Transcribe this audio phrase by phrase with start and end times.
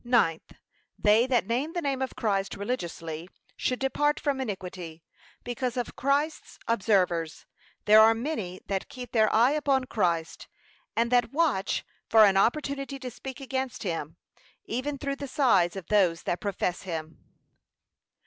[0.03, 0.53] Ninth,
[0.97, 5.03] They that name the name of Christ religiously should depart from iniquity,
[5.43, 7.45] because of Christ's observers.
[7.85, 10.47] There are many that keep their eye upon Christ,
[10.95, 14.17] and that watch for an opportunity to speak against him,
[14.65, 17.19] even through the sides of those that profess him.